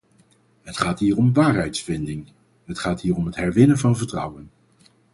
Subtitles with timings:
[0.61, 2.31] Het gaat hier om waarheidsvinding,
[2.65, 4.49] het gaat hier om het herwinnen van vertrouwen.